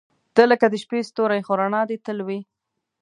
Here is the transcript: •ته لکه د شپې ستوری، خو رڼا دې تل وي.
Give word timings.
•ته 0.35 0.43
لکه 0.51 0.65
د 0.69 0.75
شپې 0.83 0.99
ستوری، 1.09 1.41
خو 1.45 1.53
رڼا 1.61 1.81
دې 1.89 1.97
تل 2.05 2.17
وي. 2.27 2.39